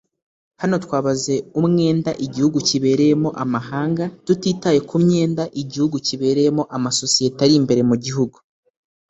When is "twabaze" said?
0.85-1.33